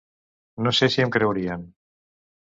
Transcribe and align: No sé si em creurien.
No 0.67 0.71
sé 0.77 0.87
si 0.95 1.03
em 1.03 1.11
creurien. 1.15 1.67